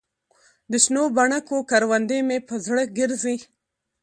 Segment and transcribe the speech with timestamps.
[0.71, 3.37] دشنو بنګو کروندې مې په زړه ګرځي